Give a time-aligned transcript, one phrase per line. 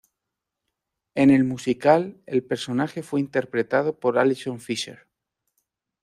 [1.13, 5.07] En el musical el personaje fue interpretado por Allison Fischer.